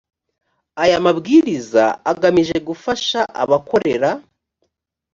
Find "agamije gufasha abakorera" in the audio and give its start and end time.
2.11-4.09